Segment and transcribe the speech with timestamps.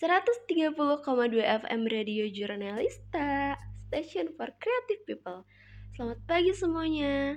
[0.00, 0.80] 130,2
[1.44, 3.52] FM Radio Jurnalista
[3.84, 5.44] Station for Creative People.
[5.92, 7.36] Selamat pagi semuanya.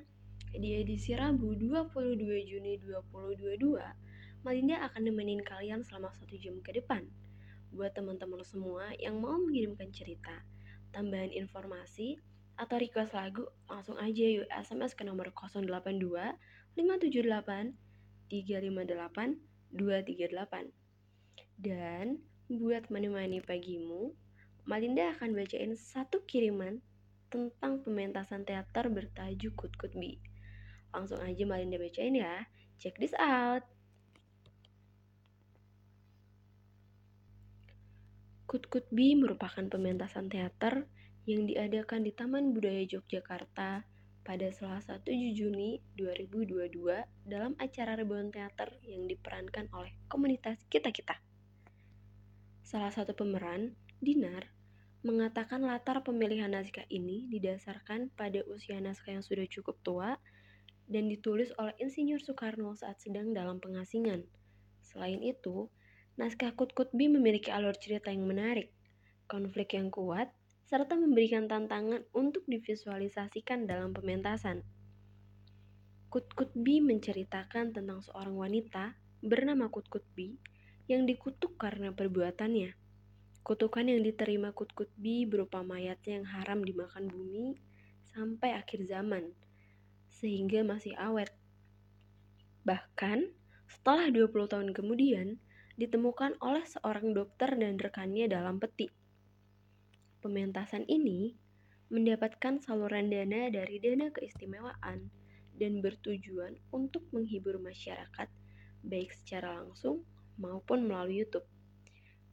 [0.55, 7.03] Di edisi Rabu 22 Juni 2022 Malinda akan nemenin kalian selama satu jam ke depan.
[7.75, 10.47] Buat teman-teman semua yang mau mengirimkan cerita
[10.95, 12.15] Tambahan informasi
[12.55, 15.67] atau request lagu Langsung aja yuk SMS ke nomor 082
[16.79, 17.75] 578
[18.31, 20.71] 358 238
[21.59, 24.11] dan buat menemani pagimu,
[24.63, 26.79] Malinda akan bacain satu kiriman
[27.27, 30.21] tentang pementasan teater bertajuk Kut Kut Bi.
[30.95, 32.47] Langsung aja Malinda bacain ya.
[32.79, 33.67] Check this out.
[38.47, 40.85] Kut Kut Bi merupakan pementasan teater
[41.25, 43.87] yang diadakan di Taman Budaya Yogyakarta
[44.23, 46.79] pada Selasa 7 Juni 2022
[47.27, 51.32] dalam acara Rebon Teater yang diperankan oleh komunitas kita-kita.
[52.63, 54.47] Salah satu pemeran, Dinar,
[55.03, 60.15] mengatakan latar pemilihan naskah ini didasarkan pada usia naskah yang sudah cukup tua
[60.87, 64.23] dan ditulis oleh Insinyur Soekarno saat sedang dalam pengasingan.
[64.79, 65.67] Selain itu,
[66.15, 68.71] naskah Kut Kutbi memiliki alur cerita yang menarik,
[69.27, 70.31] konflik yang kuat,
[70.63, 74.63] serta memberikan tantangan untuk divisualisasikan dalam pementasan.
[76.07, 80.52] Kut Kutbi menceritakan tentang seorang wanita bernama Kut Kutbi
[80.91, 82.75] yang dikutuk karena perbuatannya.
[83.43, 87.59] Kutukan yang diterima Kut-Kutbi berupa mayatnya yang haram dimakan bumi
[88.15, 89.35] sampai akhir zaman,
[90.07, 91.31] sehingga masih awet.
[92.63, 93.27] Bahkan,
[93.67, 95.39] setelah 20 tahun kemudian,
[95.75, 98.87] ditemukan oleh seorang dokter dan rekannya dalam peti.
[100.23, 101.35] Pementasan ini
[101.91, 105.11] mendapatkan saluran dana dari dana keistimewaan
[105.59, 108.29] dan bertujuan untuk menghibur masyarakat
[108.83, 110.03] baik secara langsung
[110.37, 111.45] maupun melalui YouTube.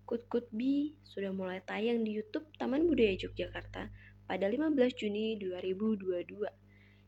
[0.09, 3.93] Kut Kut Bi sudah mulai tayang di YouTube Taman Budaya Yogyakarta
[4.27, 6.51] pada 15 Juni 2022.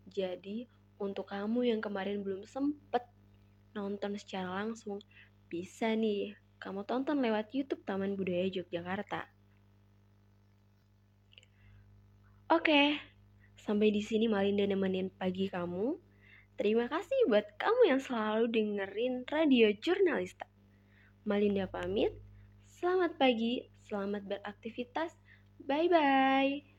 [0.07, 0.71] Jadi,
[1.03, 3.03] untuk kamu yang kemarin belum sempet
[3.75, 5.03] nonton secara langsung,
[5.51, 9.27] bisa nih kamu tonton lewat YouTube Taman Budaya Yogyakarta.
[12.53, 13.01] Oke,
[13.65, 15.97] sampai di sini Malinda nemenin pagi kamu.
[16.61, 20.52] Terima kasih buat kamu yang selalu dengerin radio jurnalista.
[21.23, 22.15] Malinda pamit.
[22.67, 25.15] Selamat pagi, selamat beraktivitas.
[25.63, 26.72] Bye bye.